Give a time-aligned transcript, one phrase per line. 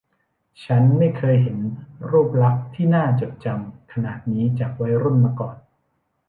[0.63, 1.59] ฉันไม่เคยเห็น
[2.09, 5.57] รูปลักษณ์ที่น่าจดจำขนาดนี้จากวัยรุ่นมาก่อน